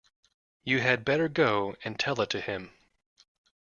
You 0.63 0.79
had 0.79 1.05
better 1.05 1.29
go 1.29 1.75
and 1.83 1.99
tell 1.99 2.19
it 2.21 2.31
to 2.31 2.41
him. 2.41 2.73